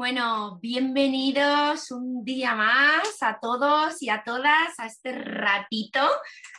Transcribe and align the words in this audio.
Bueno, 0.00 0.58
bienvenidos 0.62 1.90
un 1.90 2.24
día 2.24 2.54
más 2.54 3.22
a 3.22 3.38
todos 3.38 4.02
y 4.02 4.08
a 4.08 4.24
todas 4.24 4.78
a 4.78 4.86
este 4.86 5.12
ratito, 5.12 6.00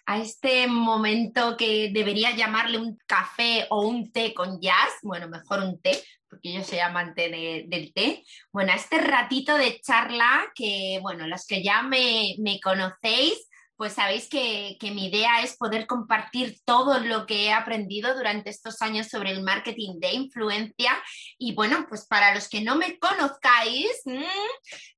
a 0.05 0.19
este 0.19 0.67
momento 0.67 1.57
que 1.57 1.89
debería 1.91 2.35
llamarle 2.35 2.77
un 2.77 2.99
café 3.07 3.65
o 3.71 3.87
un 3.87 4.11
té 4.11 4.35
con 4.35 4.61
jazz, 4.61 4.91
bueno, 5.01 5.27
mejor 5.27 5.63
un 5.63 5.81
té, 5.81 6.03
porque 6.29 6.53
yo 6.53 6.63
soy 6.63 6.77
amante 6.77 7.31
del 7.67 7.91
té. 7.95 8.23
Bueno, 8.53 8.73
a 8.73 8.75
este 8.75 8.99
ratito 8.99 9.57
de 9.57 9.81
charla 9.81 10.45
que, 10.53 10.99
bueno, 11.01 11.25
los 11.25 11.47
que 11.47 11.63
ya 11.63 11.81
me, 11.81 12.35
me 12.37 12.59
conocéis, 12.59 13.49
pues 13.81 13.93
sabéis 13.93 14.29
que, 14.29 14.77
mi 14.93 15.07
idea 15.07 15.41
es 15.41 15.57
poder 15.57 15.87
compartir 15.87 16.59
todo 16.65 16.99
lo 16.99 17.25
que 17.25 17.45
he 17.45 17.51
aprendido 17.51 18.13
durante 18.13 18.51
estos 18.51 18.79
años 18.83 19.07
sobre 19.07 19.31
el 19.31 19.41
marketing 19.41 19.99
de 19.99 20.13
influencia. 20.13 20.91
Y 21.39 21.55
bueno, 21.55 21.87
pues 21.89 22.05
para 22.05 22.35
los 22.35 22.47
que 22.47 22.61
no 22.61 22.75
me 22.75 22.99
conozcáis, 22.99 23.89
mm, 24.05 24.21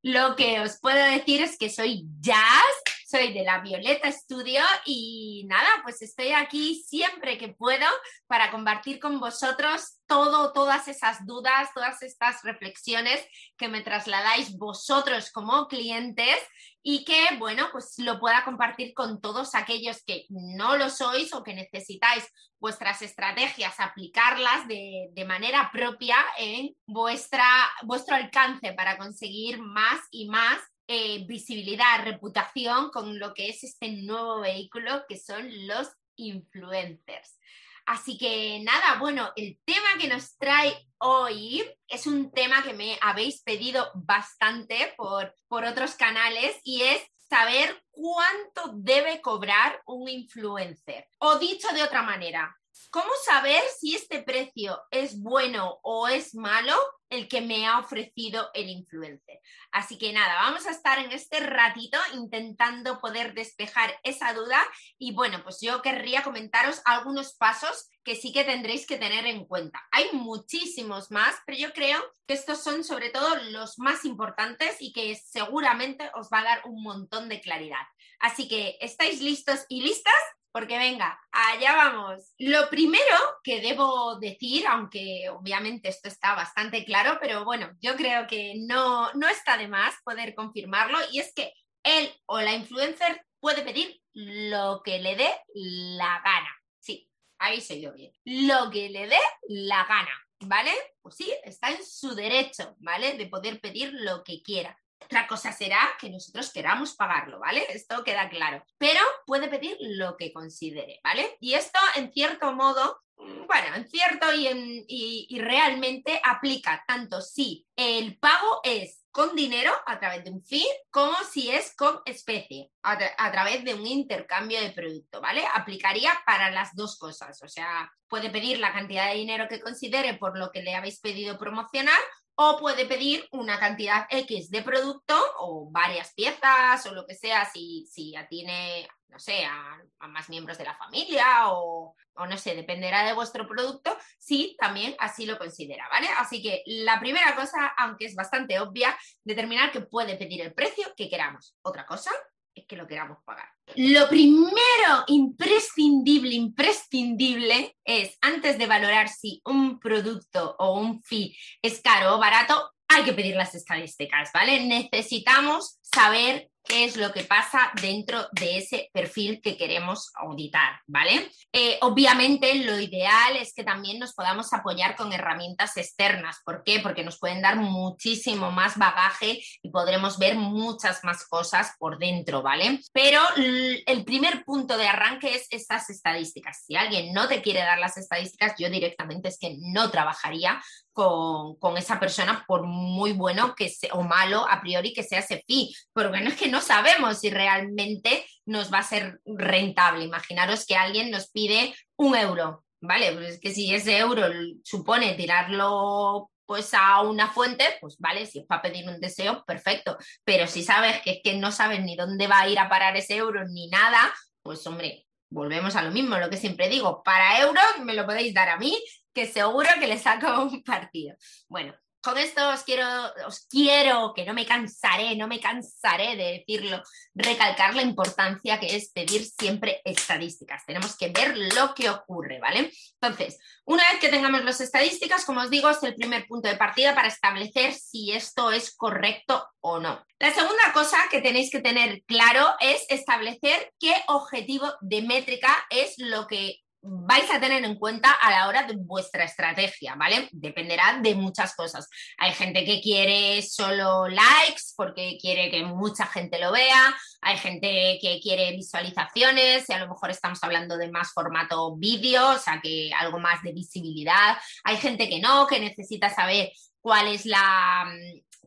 lo 0.01 0.35
que 0.35 0.59
os 0.59 0.81
puedo 0.81 1.01
decir 1.01 1.41
es 1.41 1.57
que 1.57 1.69
soy 1.69 2.03
Jazz, 2.19 2.75
soy 3.13 3.31
de 3.31 3.44
la 3.44 3.59
Violeta 3.59 4.12
Studio 4.12 4.63
y 4.85 5.45
nada, 5.48 5.70
pues 5.84 6.02
estoy 6.02 6.31
aquí 6.31 6.84
siempre 6.84 7.38
que 7.38 7.49
puedo 7.49 7.86
para 8.26 8.49
compartir 8.49 8.99
con 8.99 9.20
vosotros 9.20 9.99
todo, 10.08 10.52
todas 10.52 10.88
esas 10.88 11.23
dudas, 11.23 11.70
todas 11.76 12.02
estas 12.02 12.41
reflexiones 12.41 13.23
que 13.55 13.67
me 13.67 13.81
trasladáis 13.81 14.58
vosotros 14.58 15.30
como 15.31 15.67
clientes 15.67 16.39
y 16.81 17.05
que, 17.05 17.36
bueno, 17.38 17.67
pues 17.72 17.94
lo 17.99 18.20
pueda 18.20 18.44
compartir 18.44 18.95
con 18.95 19.22
todos 19.22 19.53
aquellos 19.53 20.03
que 20.03 20.25
no 20.30 20.75
lo 20.75 20.89
sois 20.89 21.31
o 21.34 21.44
que 21.44 21.53
necesitáis 21.53 22.27
vuestras 22.59 23.03
estrategias, 23.03 23.80
aplicarlas 23.80 24.67
de, 24.67 25.25
manera 25.27 25.70
propia 25.72 26.17
en 26.39 26.75
vuestra, 26.88 27.45
vuestro 27.84 28.16
alcance 28.16 28.73
para 28.73 28.98
conseguir 28.98 29.61
más 29.61 30.00
y 30.09 30.27
más 30.30 30.59
eh, 30.88 31.26
visibilidad, 31.26 32.03
reputación 32.03 32.89
con 32.89 33.20
lo 33.20 33.34
que 33.34 33.50
es 33.50 33.64
este 33.64 33.89
nuevo 33.89 34.42
vehículo 34.42 35.06
que 35.08 35.17
son 35.17 35.50
los 35.67 35.89
influencers. 36.16 37.39
Así 37.86 38.17
que 38.17 38.62
nada, 38.64 38.98
bueno, 39.00 39.31
el 39.36 39.59
tema 39.66 39.98
que 40.00 40.08
nos 40.08 40.38
trae 40.38 40.73
hoy 41.00 41.64
es 41.88 42.08
un 42.08 42.31
tema 42.31 42.64
que 42.64 42.73
me 42.73 42.98
habéis 43.02 43.42
pedido 43.42 43.92
bastante 43.94 44.94
por, 44.95 45.36
por 45.48 45.66
otros 45.66 45.95
canales 45.95 46.58
y 46.64 46.81
es 46.84 47.02
saber 47.30 47.84
cuánto 47.92 48.72
debe 48.76 49.22
cobrar 49.22 49.81
un 49.86 50.08
influencer. 50.08 51.08
O 51.20 51.39
dicho 51.39 51.67
de 51.73 51.84
otra 51.84 52.04
manera, 52.04 52.56
¿cómo 52.89 53.09
saber 53.26 53.61
si 53.78 53.95
este 53.95 54.22
precio 54.22 54.81
es 54.92 55.20
bueno 55.20 55.80
o 55.84 56.08
es 56.08 56.36
malo 56.36 56.76
el 57.14 57.28
que 57.28 57.42
me 57.42 57.67
ha 57.67 57.80
ofrecido 57.80 58.50
el 58.53 58.69
influencer. 58.69 59.39
Así 59.72 59.97
que 59.97 60.11
nada, 60.11 60.33
vamos 60.36 60.66
a 60.66 60.72
estar 60.72 60.97
en 60.97 61.11
este 61.11 61.39
ratito 61.39 61.97
intentando 62.14 63.00
poder 63.00 63.33
despejar 63.33 64.00
esa 64.03 64.33
duda 64.33 64.59
y 64.97 65.14
bueno, 65.14 65.44
pues 65.44 65.59
yo 65.61 65.81
querría 65.81 66.23
comentaros 66.23 66.81
algunos 66.86 67.36
pasos 67.36 67.89
que 68.03 68.16
sí 68.16 68.33
que 68.33 68.44
tendréis 68.44 68.86
que 68.88 68.97
tener 68.97 69.25
en 69.28 69.45
cuenta. 69.45 69.81
Hay 69.92 70.09
muchísimos 70.14 71.11
más, 71.11 71.36
pero 71.45 71.58
yo 71.58 71.72
creo 71.72 72.03
que 72.28 72.33
estos 72.33 72.61
son 72.61 72.83
sobre 72.83 73.09
todo 73.11 73.36
los 73.52 73.77
más 73.77 74.05
importantes 74.05 74.77
y 74.80 74.92
que 74.92 75.16
seguramente 75.16 76.09
os 76.16 76.30
va 76.33 76.39
a 76.39 76.44
dar 76.44 76.61
un 76.66 76.81
montón 76.83 77.30
de 77.30 77.42
claridad. 77.42 77.86
Así 78.20 78.48
que, 78.48 78.77
¿estáis 78.81 79.22
listos 79.22 79.66
y 79.70 79.81
listas? 79.81 80.14
Porque 80.53 80.77
venga, 80.77 81.19
allá 81.31 81.75
vamos. 81.75 82.33
Lo 82.37 82.69
primero 82.69 83.17
que 83.43 83.59
debo 83.59 84.17
decir, 84.19 84.65
aunque 84.67 85.27
obviamente 85.29 85.89
esto 85.89 86.07
está 86.07 86.35
bastante 86.35 86.85
claro, 86.85 87.17
pero 87.19 87.43
bueno, 87.43 87.71
yo 87.81 87.95
creo 87.95 88.27
que 88.27 88.53
no, 88.67 89.11
no 89.13 89.27
está 89.27 89.57
de 89.57 89.67
más 89.67 89.95
poder 90.05 90.35
confirmarlo, 90.35 90.99
y 91.11 91.19
es 91.19 91.33
que 91.33 91.51
él 91.83 92.13
o 92.27 92.39
la 92.39 92.53
influencer 92.53 93.25
puede 93.39 93.63
pedir 93.63 93.99
lo 94.13 94.81
que 94.86 94.99
le 94.99 95.15
dé 95.15 95.30
la 95.55 96.21
gana. 96.23 96.55
Sí, 96.80 97.09
ahí 97.39 97.59
soy 97.59 97.81
yo 97.81 97.92
bien. 97.92 98.13
Lo 98.23 98.69
que 98.69 98.89
le 98.89 99.08
dé 99.08 99.19
la 99.49 99.86
gana, 99.86 100.15
¿vale? 100.42 100.71
Pues 101.02 101.15
sí, 101.15 101.33
está 101.43 101.71
en 101.71 101.83
su 101.83 102.13
derecho, 102.13 102.75
¿vale? 102.80 103.17
De 103.17 103.25
poder 103.25 103.59
pedir 103.59 103.92
lo 103.92 104.23
que 104.23 104.43
quiera. 104.43 104.80
Otra 105.05 105.27
cosa 105.27 105.52
será 105.52 105.80
que 105.99 106.09
nosotros 106.09 106.52
queramos 106.52 106.95
pagarlo, 106.95 107.39
¿vale? 107.39 107.65
Esto 107.69 108.03
queda 108.03 108.30
claro. 108.30 108.64
Pero 108.77 108.99
puede 109.25 109.47
pedir 109.47 109.77
lo 109.80 110.17
que 110.17 110.31
considere, 110.31 110.99
¿vale? 111.03 111.37
Y 111.39 111.53
esto, 111.53 111.80
en 111.95 112.11
cierto 112.11 112.53
modo, 112.53 113.03
bueno, 113.17 113.75
en 113.75 113.87
cierto 113.87 114.27
y, 114.33 115.37
realmente 115.39 116.21
aplica 116.23 116.83
tanto 116.87 117.21
si 117.21 117.65
el 117.75 118.17
pago 118.17 118.61
es 118.63 119.03
con 119.11 119.36
dinero 119.36 119.71
a 119.86 119.99
través 119.99 120.23
de 120.23 120.31
un 120.31 120.43
fee, 120.43 120.65
como 120.89 121.15
si 121.30 121.52
es 121.52 121.75
con 121.75 122.02
especie, 122.05 122.71
a, 122.81 122.97
a, 123.17 123.31
través 123.31 123.63
de 123.63 123.75
un 123.75 123.86
intercambio 123.86 124.59
de 124.59 124.71
producto, 124.71 125.21
¿vale? 125.21 125.43
Aplicaría 125.53 126.11
para 126.25 126.49
las 126.49 126.75
dos 126.75 126.97
cosas, 126.97 127.42
o 127.43 127.47
sea, 127.47 127.92
puede 128.07 128.30
pedir 128.30 128.59
la 128.59 128.74
cantidad 128.74 129.09
de 129.09 129.18
dinero 129.18 129.47
que 129.47 129.62
considere 129.62 130.15
por 130.15 130.38
lo 130.38 130.51
que 130.51 130.63
le 130.63 130.75
habéis 130.75 131.00
pedido 131.00 131.38
promocionar 131.38 132.00
o 132.36 132.57
puede 132.57 132.86
pedir 132.86 133.27
una 133.31 133.60
cantidad 133.60 134.07
X 134.10 134.50
de 134.50 134.63
producto 134.63 135.16
o 135.39 135.69
varias 135.71 136.13
piezas 136.13 136.86
o 136.86 136.94
lo 136.94 137.06
que 137.06 137.16
sea 137.16 137.45
si, 137.45 137.86
si 137.89 138.13
tiene, 138.30 138.88
no 139.10 139.19
sé, 139.19 139.45
a, 139.45 139.80
más 140.07 140.30
miembros 140.30 140.57
de 140.57 140.66
la 140.66 140.75
familia 140.75 141.50
o, 141.50 141.95
o, 142.16 142.25
no 142.25 142.38
sé, 142.38 142.56
dependerá 142.56 143.06
de 143.06 143.13
vuestro 143.13 143.48
producto, 143.48 143.95
si 144.18 144.56
también 144.60 144.95
así 145.00 145.25
lo 145.25 145.38
considera, 145.38 145.88
¿vale? 145.89 146.07
Así 146.18 146.42
que 146.42 146.63
la 146.66 147.00
primera 147.00 147.36
cosa, 147.36 147.74
aunque 147.77 148.06
es 148.06 148.16
bastante 148.16 148.60
obvia, 148.60 148.98
determinar 149.24 149.72
que 149.72 149.81
puede 149.81 150.16
pedir 150.16 150.42
el 150.42 150.54
precio 150.54 150.94
que 150.95 151.10
queramos. 151.10 151.56
Otra 151.62 151.86
cosa 151.86 152.12
es 152.56 152.65
que 152.65 152.75
lo 152.75 152.88
queramos 152.88 153.18
pagar. 153.24 153.47
Lo 153.75 154.07
primero 154.09 155.03
imprescindible, 155.07 156.36
imprescindible 156.36 157.75
es, 157.83 158.18
antes 158.21 158.57
de 158.57 158.68
valorar 158.68 159.09
si 159.09 159.41
un 159.45 159.80
producto 159.80 160.56
o 160.59 160.80
un 160.80 161.01
fee 161.03 161.36
es 161.62 161.81
caro 161.81 162.15
o 162.15 162.19
barato, 162.19 162.71
hay 162.88 163.03
que 163.03 163.13
pedir 163.13 163.36
las 163.36 163.56
estadísticas, 163.56 164.30
¿vale? 164.33 164.59
Necesitamos 164.65 165.80
saber 165.81 166.50
es 166.74 166.98
lo 166.98 167.12
que 167.12 167.24
pasa 167.24 167.72
dentro 167.81 168.28
de 168.31 168.57
ese 168.57 168.89
perfil 168.92 169.42
que 169.42 169.57
queremos 169.57 170.12
auditar, 170.16 170.81
¿vale? 170.88 171.30
Eh, 171.51 171.78
obviamente 171.81 172.56
lo 172.56 172.80
ideal 172.80 173.38
es 173.38 173.54
que 173.54 173.63
también 173.63 174.00
nos 174.00 174.13
podamos 174.13 174.51
apoyar 174.54 174.95
con 174.95 175.13
herramientas 175.13 175.78
externas. 175.78 176.42
¿Por 176.44 176.63
qué? 176.63 176.80
Porque 176.80 177.04
nos 177.04 177.19
pueden 177.19 177.42
dar 177.42 177.57
muchísimo 177.57 178.51
más 178.51 178.78
bagaje 178.78 179.44
y 179.62 179.69
podremos 179.69 180.18
ver 180.18 180.36
muchas 180.36 181.04
más 181.04 181.28
cosas 181.28 181.74
por 181.78 182.00
dentro, 182.00 182.42
¿vale? 182.42 182.80
Pero 182.92 183.22
el 183.36 184.04
primer 184.04 184.44
punto 184.44 184.78
de 184.78 184.88
arranque 184.88 185.36
es 185.36 185.48
estas 185.51 185.90
estadísticas. 185.90 186.63
Si 186.66 186.75
alguien 186.75 187.13
no 187.13 187.28
te 187.28 187.42
quiere 187.42 187.60
dar 187.60 187.80
las 187.80 187.98
estadísticas, 187.98 188.54
yo 188.57 188.69
directamente 188.69 189.30
es 189.30 189.38
que 189.38 189.56
no 189.60 189.92
trabajaría 189.92 190.62
con, 190.94 191.78
esa 191.78 192.00
persona, 192.00 192.45
por 192.48 192.63
muy 192.63 193.13
bueno 193.13 193.56
que 193.56 193.68
sea, 193.69 193.94
o 193.94 194.04
malo 194.04 194.48
a 194.48 194.62
priori 194.62 194.94
que 194.94 195.04
sea 195.04 195.19
ese 195.19 195.44
fee, 195.48 195.74
porque 195.92 196.22
no 196.22 196.30
es 196.30 196.36
que 196.36 196.48
no 196.48 196.62
sabemos 196.65 197.19
si 197.19 197.29
realmente 197.29 198.25
nos 198.45 198.71
va 198.71 198.79
a 198.79 198.83
ser 198.83 199.19
rentable. 199.25 200.06
Imaginaros 200.06 200.65
que 200.65 200.75
alguien 200.75 201.12
nos 201.12 201.29
pide 201.29 201.75
un 201.95 202.15
euro, 202.15 202.63
¿vale? 202.81 203.12
Pues 203.13 203.35
es 203.35 203.39
que 203.39 203.51
si 203.51 203.74
ese 203.74 203.97
euro 203.97 204.27
supone 204.63 205.13
tirarlo 205.13 206.29
pues 206.45 206.74
a 206.74 207.01
una 207.01 207.29
fuente, 207.29 207.65
pues 207.79 207.97
vale, 208.00 208.25
si 208.25 208.39
es 208.39 208.45
para 208.45 208.62
pedir 208.62 208.88
un 208.88 209.00
deseo, 209.00 209.44
perfecto. 209.45 209.97
Pero 210.24 210.47
si 210.47 210.63
sabes 210.63 211.01
que 211.01 211.12
es 211.12 211.19
que 211.24 211.38
no 211.38 211.51
sabes 211.51 211.81
ni 211.81 211.95
dónde 211.95 212.27
va 212.27 212.41
a 212.41 212.50
ir 212.50 212.59
a 212.59 212.69
parar 212.69 212.97
ese 212.97 213.15
euro 213.15 213.45
ni 213.47 213.69
nada, 213.69 214.13
pues 214.41 214.65
hombre, 214.68 215.07
volvemos 215.30 215.75
a 215.75 215.81
lo 215.81 215.91
mismo, 215.91 216.18
lo 216.18 216.30
que 216.30 216.38
siempre 216.38 216.69
digo, 216.69 217.01
para 217.03 217.39
euros 217.41 217.63
me 217.83 217.94
lo 217.94 218.06
podéis 218.06 218.33
dar 218.33 218.50
a 218.50 218.57
mí 218.57 218.77
que 219.13 219.25
seguro 219.25 219.69
que 219.80 219.88
le 219.88 219.98
saco 219.98 220.44
un 220.44 220.63
partido. 220.63 221.16
Bueno, 221.48 221.74
con 222.04 222.18
esto 222.18 222.50
os 222.50 222.64
quiero, 222.64 222.86
os 223.26 223.48
quiero, 223.48 224.14
que 224.14 224.26
no 224.26 224.34
me 224.34 224.46
cansaré, 224.46 225.16
no 225.16 225.28
me 225.28 225.40
cansaré 225.40 226.18
de 226.18 226.40
decirlo, 226.40 226.84
recalcar 227.16 227.74
la 227.76 227.82
importancia 227.82 228.60
que 228.60 228.76
es 228.76 228.92
pedir 228.92 229.26
siempre 229.26 229.82
estadísticas. 229.86 230.66
Tenemos 230.66 230.98
que 230.98 231.10
ver 231.10 231.38
lo 231.56 231.74
que 231.74 231.90
ocurre, 231.90 232.40
¿vale? 232.40 232.72
Entonces, 233.02 233.40
una 233.64 233.90
vez 233.90 234.02
que 234.02 234.10
tengamos 234.10 234.44
las 234.44 234.60
estadísticas, 234.60 235.24
como 235.24 235.40
os 235.42 235.50
digo, 235.50 235.70
es 235.70 235.82
el 235.82 235.96
primer 235.96 236.28
punto 236.28 236.50
de 236.50 236.58
partida 236.58 236.94
para 236.94 237.08
establecer 237.08 237.74
si 237.74 238.12
esto 238.12 238.52
es 238.52 238.76
correcto 238.76 239.48
o 239.62 239.80
no. 239.80 240.06
La 240.20 240.34
segunda 240.34 240.74
cosa 240.74 240.98
que 241.10 241.22
tenéis 241.22 241.52
que 241.52 241.62
tener 241.62 242.04
claro 242.04 242.54
es 242.60 242.86
establecer 242.90 243.72
qué 243.80 243.96
objetivo 244.08 244.74
de 244.82 245.04
métrica 245.04 245.66
es 245.70 245.94
lo 245.98 246.28
que 246.28 246.64
vais 246.83 247.30
a 247.31 247.39
tener 247.39 247.63
en 247.63 247.75
cuenta 247.75 248.12
a 248.12 248.30
la 248.30 248.47
hora 248.47 248.63
de 248.63 248.75
vuestra 248.75 249.24
estrategia, 249.24 249.95
¿vale? 249.95 250.27
Dependerá 250.31 251.00
de 251.01 251.15
muchas 251.15 251.56
cosas. 251.56 251.89
Hay 252.18 252.33
gente 252.33 252.65
que 252.65 252.81
quiere 252.81 253.41
solo 253.41 254.07
likes 254.09 254.74
porque 254.75 255.18
quiere 255.19 255.50
que 255.50 255.63
mucha 255.63 256.06
gente 256.06 256.39
lo 256.39 256.51
vea, 256.51 256.95
hay 257.21 257.38
gente 257.38 257.97
que 258.01 258.19
quiere 258.21 258.51
visualizaciones 258.51 259.69
y 259.69 259.74
a 259.74 259.80
lo 259.80 259.88
mejor 259.88 260.12
estamos 260.12 260.44
hablando 260.44 260.77
de 260.77 260.91
más 260.91 261.13
formato 261.13 261.75
vídeo, 261.77 262.31
o 262.31 262.38
sea 262.38 262.59
que 262.62 262.91
algo 263.00 263.19
más 263.19 263.41
de 263.44 263.53
visibilidad. 263.53 264.38
Hay 264.65 264.77
gente 264.77 265.07
que 265.07 265.19
no, 265.19 265.47
que 265.47 265.59
necesita 265.59 266.09
saber 266.09 266.51
cuál 266.81 267.07
es 267.07 267.25
la, 267.25 267.85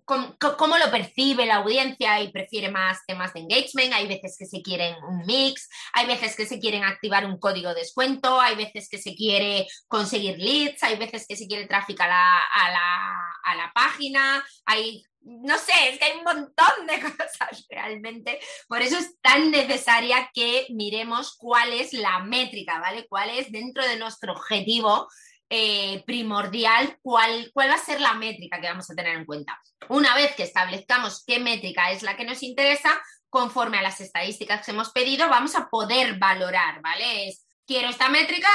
cómo, 0.07 0.79
lo 0.79 0.91
percibe 0.91 1.47
la 1.47 1.57
audiencia 1.57 2.21
y 2.21 2.31
prefiere 2.31 2.71
más 2.71 3.05
temas 3.07 3.35
de 3.35 3.41
engagement. 3.41 3.93
Hay 3.93 4.07
veces 4.07 4.37
que 4.39 4.47
se 4.47 4.63
quieren 4.63 4.95
un 5.05 5.27
mix, 5.27 5.69
hay 5.93 6.07
veces 6.07 6.37
que 6.37 6.47
se 6.47 6.61
quieren 6.61 6.85
activar 6.85 7.27
un 7.27 7.39
código 7.39 7.71
de 7.71 7.81
descuento, 7.81 8.41
hay 8.41 8.55
veces 8.55 8.89
que 8.89 8.99
se 8.99 9.15
quiere 9.15 9.67
conseguir 9.89 10.39
leads, 10.39 10.83
hay 10.83 10.97
veces 10.97 11.27
que 11.29 11.37
se 11.37 11.47
quiere 11.47 11.67
tráfico 11.67 12.05
a 12.05 12.09
la, 12.09 12.39
a 12.39 13.55
la, 13.57 13.73
página, 13.75 14.45
hay 14.65 15.05
no 15.21 15.59
sé, 15.59 15.73
es 15.91 15.99
que 15.99 16.05
hay 16.05 16.19
un 16.19 16.25
montón 16.25 16.87
de 16.87 17.01
cosas 17.17 17.67
realmente. 17.69 18.39
Por 18.69 18.81
eso 18.81 18.97
es 18.97 19.21
tan 19.21 19.51
necesaria 19.51 20.31
que 20.33 20.67
miremos 20.71 21.37
cuál 21.37 21.73
es 21.73 21.93
la 21.93 22.21
métrica, 22.21 22.79
¿vale? 22.79 23.07
Cuál 23.09 23.31
es 23.31 23.51
dentro 23.51 23.83
de 23.83 23.97
nuestro 23.97 24.35
objetivo 24.35 25.09
eh, 25.49 26.03
primordial 26.05 26.99
cuál, 27.03 27.51
cuál 27.53 27.71
va 27.71 27.75
a 27.75 27.79
ser 27.79 28.01
la 28.01 28.15
métrica 28.15 28.61
que 28.61 28.69
vamos 28.69 28.91
a 28.91 28.95
tener 28.95 29.17
en 29.17 29.25
cuenta. 29.25 29.61
Una 29.89 30.15
vez 30.15 30.35
que 30.35 30.43
establezcamos 30.43 31.25
qué 31.25 31.39
métrica 31.39 31.93
es 31.93 32.03
la 32.03 32.17
que 32.17 32.25
nos 32.25 32.43
interesa, 32.43 33.01
conforme 33.29 33.79
a 33.79 33.83
las 33.83 34.01
estadísticas 34.01 34.65
que 34.65 34.73
hemos 34.73 34.91
pedido, 34.91 35.29
vamos 35.29 35.55
a 35.55 35.69
poder 35.69 36.19
valorar, 36.19 36.81
¿vale? 36.83 37.29
Es, 37.29 37.47
quiero 37.65 37.91
esta 37.91 38.09
métrica, 38.09 38.49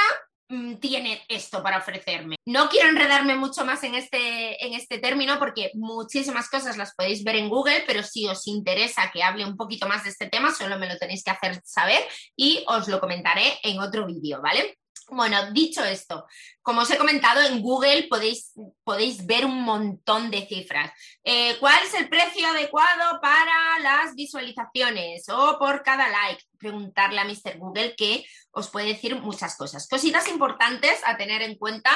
mm, 0.48 0.74
tiene 0.74 1.24
esto 1.28 1.62
para 1.62 1.78
ofrecerme. 1.78 2.36
No 2.46 2.68
quiero 2.68 2.90
enredarme 2.90 3.36
mucho 3.36 3.64
más 3.64 3.82
en 3.84 3.94
este, 3.94 4.62
en 4.62 4.74
este 4.74 4.98
término 4.98 5.38
porque 5.38 5.70
muchísimas 5.74 6.50
cosas 6.50 6.76
las 6.76 6.94
podéis 6.94 7.24
ver 7.24 7.36
en 7.36 7.48
Google, 7.48 7.84
pero 7.86 8.02
si 8.02 8.28
os 8.28 8.46
interesa 8.48 9.10
que 9.10 9.22
hable 9.22 9.46
un 9.46 9.56
poquito 9.56 9.88
más 9.88 10.04
de 10.04 10.10
este 10.10 10.28
tema, 10.28 10.52
solo 10.52 10.78
me 10.78 10.88
lo 10.88 10.98
tenéis 10.98 11.24
que 11.24 11.30
hacer 11.30 11.62
saber 11.64 12.02
y 12.36 12.64
os 12.66 12.88
lo 12.88 13.00
comentaré 13.00 13.58
en 13.62 13.80
otro 13.80 14.04
vídeo, 14.06 14.42
¿vale? 14.42 14.78
Bueno, 15.08 15.52
dicho 15.52 15.84
esto, 15.84 16.26
como 16.62 16.82
os 16.82 16.90
he 16.90 16.96
comentado, 16.96 17.42
en 17.42 17.60
Google 17.60 18.06
podéis, 18.08 18.52
podéis 18.82 19.26
ver 19.26 19.44
un 19.44 19.62
montón 19.62 20.30
de 20.30 20.46
cifras. 20.46 20.90
Eh, 21.22 21.56
¿Cuál 21.60 21.78
es 21.84 21.92
el 21.94 22.08
precio 22.08 22.46
adecuado 22.48 23.20
para 23.20 23.78
las 23.80 24.14
visualizaciones 24.14 25.28
o 25.28 25.58
por 25.58 25.82
cada 25.82 26.08
like? 26.08 26.42
Preguntarle 26.58 27.20
a 27.20 27.24
Mr. 27.24 27.58
Google 27.58 27.94
que 27.94 28.24
os 28.52 28.68
puede 28.70 28.86
decir 28.86 29.16
muchas 29.16 29.56
cosas. 29.56 29.86
Cositas 29.86 30.28
importantes 30.28 31.00
a 31.04 31.16
tener 31.18 31.42
en 31.42 31.58
cuenta 31.58 31.90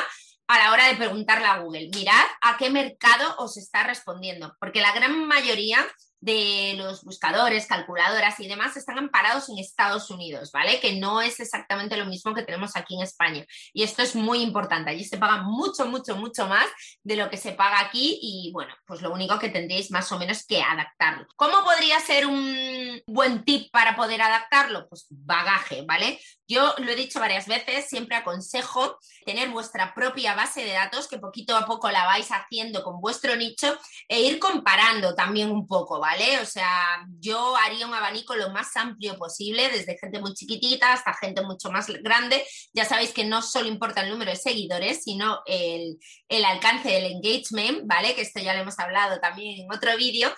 a 0.49 0.59
la 0.59 0.73
hora 0.73 0.87
de 0.89 0.97
preguntarle 0.97 1.47
a 1.47 1.59
Google. 1.59 1.89
Mirad 1.95 2.27
a 2.43 2.57
qué 2.57 2.71
mercado 2.71 3.37
os 3.39 3.57
está 3.57 3.83
respondiendo, 3.83 4.55
porque 4.61 4.81
la 4.81 4.93
gran 4.93 5.27
mayoría 5.27 5.87
de 6.21 6.75
los 6.77 7.05
buscadores, 7.05 7.67
calculadoras 7.67 8.41
y 8.41 8.49
demás 8.49 8.77
están 8.77 8.99
amparados 8.99 9.49
en 9.49 9.59
Estados 9.59 10.11
Unidos, 10.11 10.51
¿vale? 10.53 10.81
Que 10.81 10.95
no 10.95 11.21
es 11.21 11.41
exactamente 11.41 11.97
lo 11.97 12.07
mismo 12.07 12.35
que 12.35 12.43
tenemos 12.43 12.77
aquí 12.77 12.95
en 12.95 13.03
España. 13.03 13.45
Y 13.73 13.83
esto 13.83 14.03
es 14.03 14.15
muy 14.15 14.43
importante. 14.43 14.91
Allí 14.91 15.05
se 15.05 15.19
paga 15.19 15.43
mucho, 15.43 15.87
mucho, 15.87 16.17
mucho 16.17 16.47
más 16.47 16.67
de 17.03 17.17
lo 17.17 17.31
que 17.31 17.37
se 17.37 17.53
paga 17.53 17.81
aquí 17.81 18.19
y 18.21 18.51
bueno, 18.53 18.75
pues 18.87 19.03
lo 19.03 19.13
único 19.13 19.39
que 19.39 19.51
tendréis 19.51 19.91
más 19.91 20.11
o 20.13 20.19
menos 20.19 20.45
que 20.47 20.63
adaptarlo. 20.63 21.27
¿Cómo 21.37 21.63
podría 21.65 22.01
ser 22.01 22.27
un 22.27 23.03
buen 23.07 23.45
tip 23.45 23.71
para 23.71 23.97
poder 23.97 24.23
adaptarlo? 24.23 24.89
Pues 24.89 25.07
bagaje, 25.11 25.83
¿vale? 25.83 26.19
Yo 26.49 26.75
lo 26.79 26.91
he 26.91 26.97
dicho 26.97 27.19
varias 27.19 27.47
veces, 27.47 27.89
siempre 27.89 28.17
aconsejo 28.17 28.99
tener 29.25 29.51
vuestra 29.51 29.95
propia 29.95 30.35
base 30.35 30.65
de 30.65 30.73
datos 30.73 31.09
que 31.09 31.19
poquito 31.19 31.57
a 31.57 31.67
poco 31.67 31.91
la 31.91 32.07
vais 32.07 32.29
haciendo 32.31 32.85
con 32.85 33.01
vuestro 33.01 33.35
nicho 33.35 33.77
e 34.09 34.21
ir 34.21 34.39
comparando 34.39 35.15
también 35.15 35.51
un 35.51 35.67
poco, 35.67 35.99
¿vale? 35.99 36.16
O 36.43 36.47
sea, 36.47 37.07
yo 37.21 37.57
haría 37.57 37.87
un 37.87 37.95
abanico 37.95 38.35
lo 38.35 38.51
más 38.51 38.77
amplio 38.77 39.17
posible, 39.17 39.69
desde 39.69 39.99
gente 39.99 40.21
muy 40.21 40.35
chiquitita 40.35 40.93
hasta 40.93 41.15
gente 41.15 41.43
mucho 41.43 41.71
más 41.71 41.87
grande. 41.89 42.45
Ya 42.73 42.85
sabéis 42.85 43.13
que 43.13 43.25
no 43.25 43.43
solo 43.43 43.69
importa 43.69 44.03
el 44.03 44.11
número 44.11 44.31
de 44.31 44.37
seguidores, 44.37 45.03
sino 45.05 45.41
el, 45.47 45.99
el 46.29 46.45
alcance 46.45 46.89
del 46.89 47.05
engagement, 47.05 47.87
¿vale? 47.87 48.15
Que 48.15 48.23
esto 48.23 48.41
ya 48.41 48.55
lo 48.55 48.61
hemos 48.61 48.79
hablado 48.79 49.21
también 49.21 49.61
en 49.61 49.73
otro 49.73 49.97
vídeo 49.97 50.33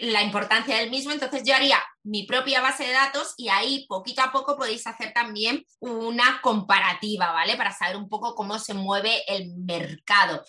la 0.00 0.22
importancia 0.22 0.78
del 0.78 0.90
mismo. 0.90 1.12
Entonces 1.12 1.42
yo 1.44 1.54
haría 1.54 1.82
mi 2.02 2.24
propia 2.24 2.60
base 2.60 2.84
de 2.84 2.92
datos 2.92 3.34
y 3.36 3.48
ahí 3.48 3.86
poquito 3.88 4.22
a 4.22 4.32
poco 4.32 4.56
podéis 4.56 4.86
hacer 4.86 5.12
también 5.12 5.64
una 5.80 6.40
comparativa, 6.40 7.32
¿vale? 7.32 7.56
Para 7.56 7.72
saber 7.72 7.96
un 7.96 8.08
poco 8.08 8.34
cómo 8.34 8.58
se 8.58 8.74
mueve 8.74 9.22
el 9.26 9.54
mercado. 9.56 10.42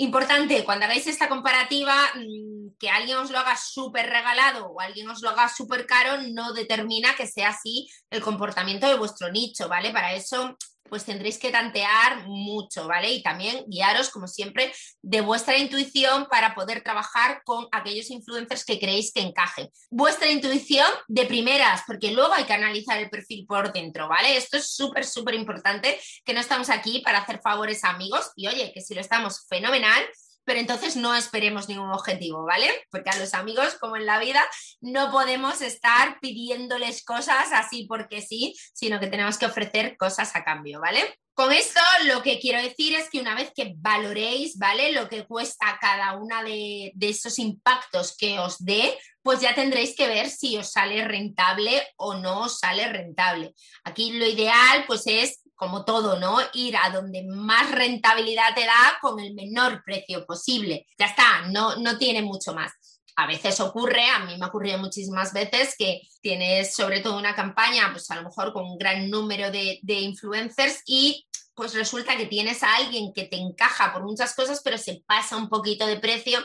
Importante, 0.00 0.64
cuando 0.64 0.84
hagáis 0.84 1.08
esta 1.08 1.28
comparativa, 1.28 1.92
mm, 2.14 2.76
que 2.78 2.88
alguien 2.88 3.18
os 3.18 3.32
lo 3.32 3.38
haga 3.38 3.56
súper 3.56 4.08
regalado 4.08 4.68
o 4.68 4.80
alguien 4.80 5.10
os 5.10 5.22
lo 5.22 5.30
haga 5.30 5.48
súper 5.48 5.86
caro, 5.86 6.22
no 6.30 6.52
determina 6.52 7.16
que 7.16 7.26
sea 7.26 7.48
así 7.48 7.90
el 8.08 8.22
comportamiento 8.22 8.86
de 8.86 8.94
vuestro 8.94 9.32
nicho, 9.32 9.68
¿vale? 9.68 9.90
Para 9.90 10.14
eso 10.14 10.56
pues 10.88 11.04
tendréis 11.04 11.38
que 11.38 11.50
tantear 11.50 12.26
mucho, 12.26 12.86
¿vale? 12.86 13.10
Y 13.12 13.22
también 13.22 13.64
guiaros, 13.66 14.10
como 14.10 14.26
siempre, 14.26 14.72
de 15.02 15.20
vuestra 15.20 15.56
intuición 15.58 16.26
para 16.30 16.54
poder 16.54 16.82
trabajar 16.82 17.42
con 17.44 17.68
aquellos 17.72 18.10
influencers 18.10 18.64
que 18.64 18.78
creéis 18.78 19.12
que 19.12 19.20
encajen. 19.20 19.68
Vuestra 19.90 20.30
intuición 20.30 20.88
de 21.06 21.26
primeras, 21.26 21.82
porque 21.86 22.10
luego 22.10 22.34
hay 22.34 22.44
que 22.44 22.52
analizar 22.52 22.98
el 22.98 23.10
perfil 23.10 23.46
por 23.46 23.72
dentro, 23.72 24.08
¿vale? 24.08 24.36
Esto 24.36 24.56
es 24.56 24.70
súper, 24.70 25.04
súper 25.04 25.34
importante, 25.34 26.00
que 26.24 26.34
no 26.34 26.40
estamos 26.40 26.70
aquí 26.70 27.00
para 27.00 27.18
hacer 27.18 27.40
favores 27.40 27.84
a 27.84 27.90
amigos 27.90 28.30
y 28.36 28.48
oye, 28.48 28.72
que 28.72 28.80
si 28.80 28.94
lo 28.94 29.00
estamos 29.00 29.46
fenomenal, 29.48 30.04
pero 30.48 30.60
entonces 30.60 30.96
no 30.96 31.14
esperemos 31.14 31.68
ningún 31.68 31.90
objetivo, 31.90 32.42
¿vale? 32.42 32.70
Porque 32.90 33.10
a 33.10 33.18
los 33.18 33.34
amigos, 33.34 33.76
como 33.78 33.96
en 33.96 34.06
la 34.06 34.18
vida, 34.18 34.42
no 34.80 35.12
podemos 35.12 35.60
estar 35.60 36.18
pidiéndoles 36.20 37.04
cosas 37.04 37.52
así 37.52 37.84
porque 37.86 38.22
sí, 38.22 38.56
sino 38.72 38.98
que 38.98 39.08
tenemos 39.08 39.36
que 39.36 39.44
ofrecer 39.44 39.98
cosas 39.98 40.34
a 40.34 40.44
cambio, 40.44 40.80
¿vale? 40.80 41.00
Con 41.34 41.52
esto 41.52 41.80
lo 42.06 42.22
que 42.22 42.40
quiero 42.40 42.62
decir 42.62 42.94
es 42.94 43.10
que 43.10 43.20
una 43.20 43.34
vez 43.34 43.52
que 43.54 43.74
valoréis, 43.76 44.56
¿vale? 44.56 44.90
Lo 44.92 45.10
que 45.10 45.26
cuesta 45.26 45.78
cada 45.82 46.16
una 46.16 46.42
de, 46.42 46.92
de 46.94 47.10
esos 47.10 47.38
impactos 47.38 48.16
que 48.16 48.38
os 48.38 48.56
dé, 48.64 48.98
pues 49.22 49.40
ya 49.40 49.54
tendréis 49.54 49.94
que 49.94 50.08
ver 50.08 50.30
si 50.30 50.56
os 50.56 50.72
sale 50.72 51.06
rentable 51.06 51.86
o 51.96 52.14
no 52.14 52.44
os 52.44 52.58
sale 52.58 52.90
rentable. 52.90 53.52
Aquí 53.84 54.12
lo 54.12 54.24
ideal 54.24 54.84
pues 54.86 55.02
es 55.06 55.42
como 55.58 55.84
todo, 55.84 56.20
¿no? 56.20 56.38
Ir 56.54 56.76
a 56.76 56.88
donde 56.90 57.24
más 57.24 57.70
rentabilidad 57.72 58.54
te 58.54 58.64
da 58.64 58.96
con 59.02 59.18
el 59.18 59.34
menor 59.34 59.82
precio 59.84 60.24
posible. 60.24 60.86
Ya 60.96 61.06
está, 61.06 61.48
no, 61.48 61.74
no 61.76 61.98
tiene 61.98 62.22
mucho 62.22 62.54
más. 62.54 62.72
A 63.16 63.26
veces 63.26 63.58
ocurre, 63.58 64.08
a 64.08 64.20
mí 64.20 64.38
me 64.38 64.44
ha 64.44 64.48
ocurrido 64.48 64.78
muchísimas 64.78 65.32
veces 65.32 65.74
que 65.76 66.02
tienes 66.22 66.76
sobre 66.76 67.00
todo 67.00 67.18
una 67.18 67.34
campaña, 67.34 67.88
pues 67.90 68.08
a 68.12 68.14
lo 68.14 68.22
mejor 68.22 68.52
con 68.52 68.64
un 68.64 68.78
gran 68.78 69.10
número 69.10 69.50
de, 69.50 69.80
influencers 69.84 70.82
y 70.86 71.26
pues 71.54 71.74
resulta 71.74 72.16
que 72.16 72.26
tienes 72.26 72.62
a 72.62 72.76
alguien 72.76 73.12
que 73.12 73.24
te 73.24 73.34
encaja 73.34 73.92
por 73.92 74.04
muchas 74.04 74.36
cosas, 74.36 74.60
pero 74.62 74.78
se 74.78 75.02
pasa 75.04 75.36
un 75.36 75.48
poquito 75.48 75.88
de 75.88 75.98
precio 75.98 76.38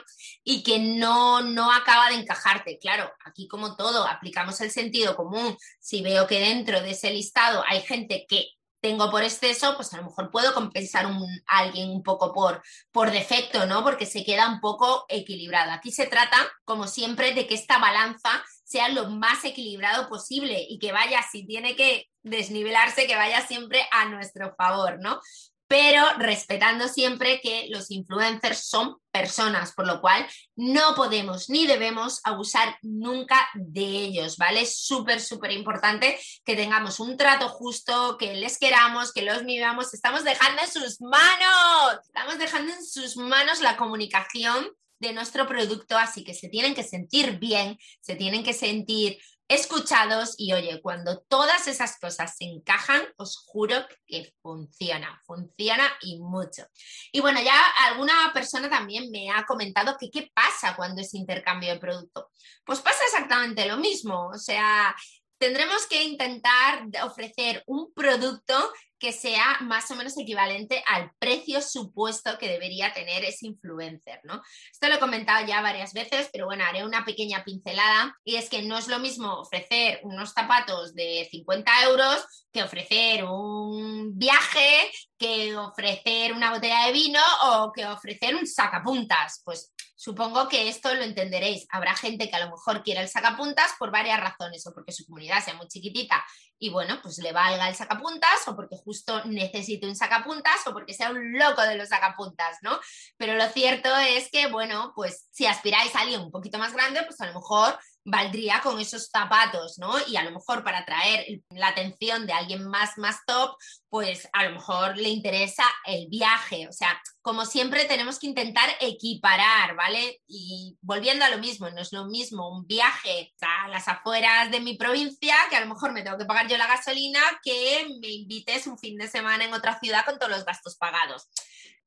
y 0.43 0.63
que 0.63 0.79
no, 0.79 1.43
no 1.43 1.71
acaba 1.71 2.09
de 2.09 2.15
encajarte. 2.15 2.79
Claro, 2.79 3.11
aquí 3.23 3.47
como 3.47 3.75
todo, 3.75 4.07
aplicamos 4.07 4.59
el 4.61 4.71
sentido 4.71 5.15
común. 5.15 5.55
Si 5.79 6.01
veo 6.01 6.25
que 6.25 6.39
dentro 6.39 6.81
de 6.81 6.91
ese 6.91 7.11
listado 7.11 7.63
hay 7.67 7.81
gente 7.81 8.25
que 8.27 8.47
tengo 8.83 9.09
por 9.09 9.23
exceso, 9.23 9.77
pues 9.77 9.93
a 9.93 9.97
lo 9.97 10.03
mejor 10.03 10.29
puedo 10.29 10.53
compensar 10.53 11.05
a 11.05 11.57
alguien 11.57 11.89
un 11.89 12.03
poco 12.03 12.33
por, 12.33 12.61
por 12.91 13.11
defecto, 13.11 13.65
¿no? 13.65 13.81
Porque 13.81 14.05
se 14.05 14.25
queda 14.25 14.49
un 14.49 14.59
poco 14.59 15.05
equilibrado. 15.07 15.71
Aquí 15.71 15.89
se 15.89 16.05
trata, 16.05 16.35
como 16.65 16.85
siempre, 16.87 17.33
de 17.33 17.47
que 17.47 17.55
esta 17.55 17.79
balanza 17.79 18.43
sea 18.65 18.89
lo 18.89 19.09
más 19.09 19.45
equilibrado 19.45 20.09
posible 20.09 20.65
y 20.67 20.79
que 20.79 20.91
vaya, 20.91 21.21
si 21.31 21.45
tiene 21.45 21.77
que 21.77 22.09
desnivelarse, 22.23 23.07
que 23.07 23.15
vaya 23.15 23.47
siempre 23.47 23.87
a 23.89 24.09
nuestro 24.09 24.53
favor, 24.55 24.99
¿no? 24.99 25.21
Pero 25.67 26.03
respetando 26.17 26.87
siempre 26.87 27.39
que 27.41 27.67
los 27.69 27.89
influencers 27.91 28.67
son 28.67 28.97
personas, 29.11 29.73
por 29.73 29.87
lo 29.87 30.01
cual 30.01 30.25
no 30.55 30.95
podemos 30.95 31.49
ni 31.49 31.65
debemos 31.65 32.19
abusar 32.23 32.77
nunca 32.81 33.47
de 33.53 33.83
ellos, 33.83 34.37
¿vale? 34.37 34.61
Es 34.61 34.77
súper, 34.77 35.21
súper 35.21 35.51
importante 35.51 36.19
que 36.43 36.55
tengamos 36.55 36.99
un 36.99 37.17
trato 37.17 37.49
justo, 37.49 38.17
que 38.17 38.35
les 38.35 38.57
queramos, 38.57 39.13
que 39.13 39.21
los 39.21 39.43
miramos, 39.43 39.93
estamos 39.93 40.23
dejando 40.23 40.61
en 40.61 40.71
sus 40.71 41.01
manos, 41.01 41.99
estamos 42.05 42.37
dejando 42.37 42.73
en 42.73 42.85
sus 42.85 43.17
manos 43.17 43.61
la 43.61 43.77
comunicación 43.77 44.67
de 44.99 45.13
nuestro 45.13 45.47
producto, 45.47 45.97
así 45.97 46.23
que 46.23 46.33
se 46.33 46.49
tienen 46.49 46.73
que 46.73 46.83
sentir 46.83 47.37
bien, 47.37 47.77
se 48.01 48.15
tienen 48.15 48.43
que 48.43 48.53
sentir 48.53 49.19
escuchados 49.53 50.35
y 50.37 50.53
oye, 50.53 50.81
cuando 50.81 51.21
todas 51.21 51.67
esas 51.67 51.99
cosas 51.99 52.35
se 52.37 52.45
encajan, 52.45 53.01
os 53.17 53.37
juro 53.37 53.75
que 54.05 54.33
funciona, 54.41 55.21
funciona 55.25 55.91
y 56.01 56.19
mucho. 56.19 56.65
Y 57.11 57.21
bueno, 57.21 57.41
ya 57.41 57.59
alguna 57.87 58.31
persona 58.33 58.69
también 58.69 59.11
me 59.11 59.29
ha 59.31 59.45
comentado 59.45 59.97
que 59.97 60.09
qué 60.09 60.31
pasa 60.33 60.75
cuando 60.75 61.01
es 61.01 61.13
intercambio 61.13 61.73
de 61.73 61.79
producto. 61.79 62.29
Pues 62.65 62.79
pasa 62.79 63.03
exactamente 63.05 63.65
lo 63.65 63.77
mismo, 63.77 64.29
o 64.29 64.37
sea, 64.37 64.95
tendremos 65.37 65.85
que 65.87 66.03
intentar 66.03 66.87
ofrecer 67.03 67.63
un 67.67 67.93
producto 67.93 68.71
que 69.03 69.11
sea 69.11 69.57
más 69.59 69.91
o 69.91 69.95
menos 69.97 70.17
equivalente 70.17 70.81
al 70.87 71.11
precio 71.19 71.61
supuesto 71.61 72.37
que 72.37 72.47
debería 72.47 72.93
tener 72.93 73.25
ese 73.25 73.47
influencer, 73.47 74.21
¿no? 74.23 74.41
Esto 74.71 74.87
lo 74.87 74.95
he 74.95 74.99
comentado 74.99 75.45
ya 75.45 75.61
varias 75.61 75.91
veces, 75.91 76.29
pero 76.31 76.45
bueno, 76.45 76.63
haré 76.63 76.85
una 76.85 77.03
pequeña 77.03 77.43
pincelada 77.43 78.17
y 78.23 78.37
es 78.37 78.49
que 78.49 78.61
no 78.61 78.77
es 78.77 78.87
lo 78.87 78.99
mismo 78.99 79.41
ofrecer 79.41 79.99
unos 80.03 80.31
zapatos 80.31 80.93
de 80.93 81.27
50 81.29 81.83
euros 81.83 82.47
que 82.53 82.63
ofrecer 82.63 83.25
un 83.25 84.17
viaje 84.17 84.89
que 85.23 85.55
ofrecer 85.55 86.33
una 86.33 86.51
botella 86.51 86.85
de 86.85 86.91
vino 86.91 87.21
o 87.43 87.71
que 87.71 87.85
ofrecer 87.85 88.35
un 88.35 88.45
sacapuntas. 88.45 89.41
Pues 89.45 89.73
supongo 89.95 90.49
que 90.49 90.67
esto 90.67 90.93
lo 90.93 91.01
entenderéis. 91.01 91.65
Habrá 91.69 91.95
gente 91.95 92.29
que 92.29 92.35
a 92.35 92.45
lo 92.45 92.51
mejor 92.51 92.83
quiera 92.83 93.01
el 93.01 93.07
sacapuntas 93.07 93.71
por 93.79 93.89
varias 93.89 94.19
razones, 94.19 94.67
o 94.67 94.73
porque 94.73 94.91
su 94.91 95.05
comunidad 95.05 95.41
sea 95.41 95.53
muy 95.53 95.67
chiquitita 95.67 96.21
y 96.59 96.69
bueno, 96.69 96.99
pues 97.01 97.17
le 97.19 97.31
valga 97.31 97.67
el 97.67 97.75
sacapuntas, 97.75 98.47
o 98.47 98.55
porque 98.55 98.77
justo 98.77 99.23
necesite 99.25 99.87
un 99.87 99.95
sacapuntas, 99.95 100.65
o 100.65 100.73
porque 100.73 100.93
sea 100.93 101.11
un 101.11 101.37
loco 101.37 101.61
de 101.61 101.75
los 101.75 101.89
sacapuntas, 101.89 102.57
¿no? 102.61 102.79
Pero 103.17 103.35
lo 103.35 103.47
cierto 103.49 103.93
es 103.97 104.29
que, 104.29 104.47
bueno, 104.47 104.93
pues 104.95 105.27
si 105.31 105.45
aspiráis 105.45 105.93
a 105.95 106.01
alguien 106.01 106.21
un 106.21 106.31
poquito 106.31 106.57
más 106.57 106.73
grande, 106.73 107.03
pues 107.03 107.19
a 107.19 107.25
lo 107.25 107.33
mejor 107.33 107.77
valdría 108.05 108.61
con 108.61 108.79
esos 108.79 109.07
zapatos, 109.07 109.77
¿no? 109.77 109.95
Y 110.07 110.17
a 110.17 110.23
lo 110.23 110.31
mejor 110.31 110.63
para 110.63 110.79
atraer 110.79 111.41
la 111.49 111.69
atención 111.69 112.25
de 112.25 112.33
alguien 112.33 112.67
más, 112.67 112.97
más 112.97 113.17
top, 113.25 113.55
pues 113.89 114.27
a 114.33 114.43
lo 114.45 114.51
mejor 114.51 114.97
le 114.97 115.09
interesa 115.09 115.63
el 115.85 116.07
viaje. 116.09 116.67
O 116.67 116.73
sea, 116.73 117.01
como 117.23 117.45
siempre 117.45 117.85
tenemos 117.85 118.19
que 118.19 118.27
intentar 118.27 118.69
equiparar, 118.81 119.77
¿vale? 119.77 120.21
Y 120.27 120.77
volviendo 120.81 121.23
a 121.23 121.29
lo 121.29 121.37
mismo, 121.37 121.69
no 121.69 121.79
es 121.79 121.93
lo 121.93 122.05
mismo 122.05 122.49
un 122.49 122.67
viaje 122.67 123.33
a 123.39 123.69
las 123.69 123.87
afueras 123.87 124.51
de 124.51 124.59
mi 124.59 124.75
provincia, 124.75 125.33
que 125.49 125.55
a 125.55 125.61
lo 125.61 125.73
mejor 125.73 125.93
me 125.93 126.01
tengo 126.01 126.17
que 126.17 126.25
pagar 126.25 126.49
yo 126.49 126.57
la 126.57 126.67
gasolina, 126.67 127.21
que 127.41 127.87
me 128.01 128.09
invites 128.09 128.67
un 128.67 128.77
fin 128.77 128.97
de 128.97 129.07
semana 129.07 129.45
en 129.45 129.53
otra 129.53 129.79
ciudad 129.79 130.03
con 130.03 130.19
todos 130.19 130.33
los 130.33 130.43
gastos 130.43 130.75
pagados. 130.75 131.29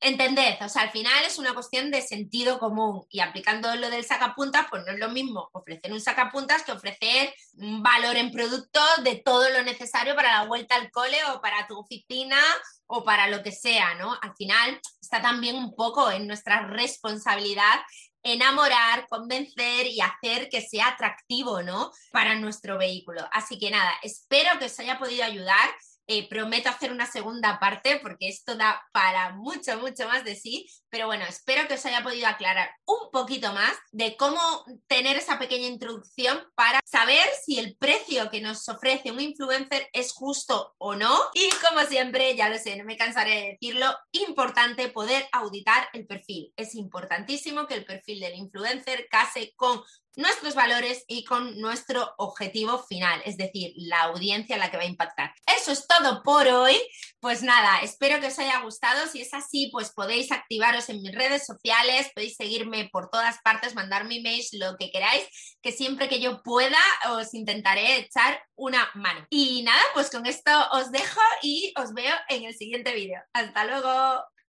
Entended, 0.00 0.56
o 0.62 0.68
sea, 0.70 0.82
al 0.82 0.90
final 0.90 1.24
es 1.26 1.38
una 1.38 1.52
cuestión 1.52 1.90
de 1.90 2.00
sentido 2.00 2.58
común 2.58 3.06
y 3.10 3.20
aplicando 3.20 3.74
lo 3.76 3.90
del 3.90 4.04
sacapuntas, 4.04 4.66
pues 4.70 4.84
no 4.86 4.92
es 4.92 4.98
lo 4.98 5.10
mismo 5.10 5.50
ofrecer 5.52 5.92
un 5.92 6.00
sacapuntas 6.00 6.62
que 6.62 6.72
ofrecer 6.72 7.34
un 7.54 7.82
valor 7.82 8.16
en 8.16 8.30
producto 8.30 8.80
de 9.04 9.16
todo 9.16 9.50
lo 9.50 9.62
necesario 9.62 10.14
para 10.14 10.32
la 10.32 10.46
vuelta 10.46 10.76
al 10.76 10.90
cole 10.90 11.18
o 11.34 11.42
para 11.42 11.66
tu 11.66 11.78
oficina 11.78 12.38
o 12.86 13.04
para 13.04 13.28
lo 13.28 13.42
que 13.42 13.52
sea, 13.52 13.94
¿no? 13.94 14.16
Al 14.22 14.34
final 14.36 14.80
está 15.00 15.20
también 15.20 15.56
un 15.56 15.74
poco 15.74 16.10
en 16.10 16.26
nuestra 16.26 16.66
responsabilidad 16.66 17.80
enamorar, 18.22 19.06
convencer 19.08 19.86
y 19.86 20.00
hacer 20.00 20.48
que 20.48 20.60
sea 20.60 20.88
atractivo, 20.88 21.62
¿no? 21.62 21.92
Para 22.10 22.34
nuestro 22.34 22.76
vehículo. 22.76 23.20
Así 23.32 23.58
que 23.58 23.70
nada, 23.70 23.92
espero 24.02 24.58
que 24.58 24.66
os 24.66 24.78
haya 24.80 24.98
podido 24.98 25.24
ayudar. 25.24 25.70
Eh, 26.08 26.28
prometo 26.28 26.68
hacer 26.68 26.92
una 26.92 27.06
segunda 27.06 27.58
parte 27.58 27.98
porque 28.00 28.28
esto 28.28 28.54
da 28.54 28.80
para 28.92 29.32
mucho, 29.32 29.76
mucho 29.78 30.06
más 30.06 30.24
de 30.24 30.36
sí. 30.36 30.66
Pero 30.88 31.06
bueno, 31.06 31.24
espero 31.24 31.66
que 31.66 31.74
os 31.74 31.86
haya 31.86 32.02
podido 32.02 32.28
aclarar 32.28 32.70
un 32.84 33.10
poquito 33.10 33.52
más 33.52 33.72
de 33.90 34.16
cómo 34.16 34.40
tener 34.86 35.16
esa 35.16 35.38
pequeña 35.38 35.66
introducción 35.66 36.40
para 36.54 36.80
saber 36.84 37.24
si 37.44 37.58
el 37.58 37.76
precio 37.76 38.30
que 38.30 38.40
nos 38.40 38.68
ofrece 38.68 39.10
un 39.10 39.20
influencer 39.20 39.88
es 39.92 40.12
justo 40.12 40.74
o 40.78 40.94
no. 40.94 41.18
Y 41.34 41.48
como 41.68 41.84
siempre, 41.86 42.36
ya 42.36 42.48
lo 42.48 42.58
sé, 42.58 42.76
no 42.76 42.84
me 42.84 42.96
cansaré 42.96 43.30
de 43.30 43.50
decirlo, 43.52 43.86
importante 44.12 44.88
poder 44.88 45.28
auditar 45.32 45.88
el 45.92 46.06
perfil. 46.06 46.52
Es 46.56 46.74
importantísimo 46.74 47.66
que 47.66 47.74
el 47.74 47.84
perfil 47.84 48.20
del 48.20 48.36
influencer 48.36 49.08
case 49.10 49.52
con 49.56 49.82
nuestros 50.16 50.54
valores 50.54 51.04
y 51.06 51.24
con 51.24 51.60
nuestro 51.60 52.14
objetivo 52.18 52.82
final, 52.84 53.22
es 53.24 53.36
decir, 53.36 53.72
la 53.76 54.00
audiencia 54.04 54.56
a 54.56 54.58
la 54.58 54.70
que 54.70 54.76
va 54.76 54.82
a 54.82 54.86
impactar. 54.86 55.32
Eso 55.46 55.72
es 55.72 55.86
todo 55.86 56.22
por 56.22 56.48
hoy. 56.48 56.76
Pues 57.20 57.42
nada, 57.42 57.80
espero 57.82 58.20
que 58.20 58.28
os 58.28 58.38
haya 58.38 58.60
gustado. 58.60 59.06
Si 59.06 59.20
es 59.20 59.32
así, 59.34 59.68
pues 59.70 59.92
podéis 59.92 60.32
activaros 60.32 60.88
en 60.88 61.02
mis 61.02 61.14
redes 61.14 61.44
sociales, 61.44 62.10
podéis 62.14 62.36
seguirme 62.36 62.88
por 62.90 63.10
todas 63.10 63.38
partes, 63.42 63.74
mandarme 63.74 64.16
emails, 64.16 64.50
lo 64.52 64.76
que 64.76 64.90
queráis, 64.90 65.24
que 65.62 65.72
siempre 65.72 66.08
que 66.08 66.20
yo 66.20 66.42
pueda 66.42 66.78
os 67.10 67.34
intentaré 67.34 67.98
echar 67.98 68.40
una 68.54 68.90
mano. 68.94 69.26
Y 69.30 69.62
nada, 69.62 69.82
pues 69.94 70.10
con 70.10 70.26
esto 70.26 70.50
os 70.72 70.90
dejo 70.90 71.20
y 71.42 71.72
os 71.76 71.92
veo 71.92 72.14
en 72.28 72.44
el 72.44 72.54
siguiente 72.54 72.94
vídeo. 72.94 73.20
Hasta 73.32 73.64
luego. 73.64 74.35